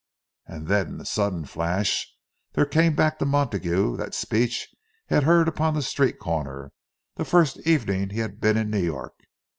[0.47, 2.11] And then, in a sudden flash,
[2.53, 4.67] there came back to Montague that speech
[5.07, 6.71] he had heard upon the street corner,
[7.17, 9.13] the first evening he had been in New York!